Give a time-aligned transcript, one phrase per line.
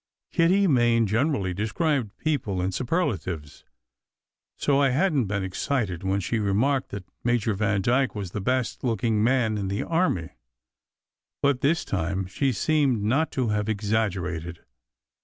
[0.31, 3.65] Kitty Main generally described people in superlatives,
[4.57, 8.83] so I hadn t been excited when she remarked that Major Vandyke was the "best
[8.83, 10.29] looking man in the army."
[11.43, 14.61] But this time, she seemed not to have exagger ated.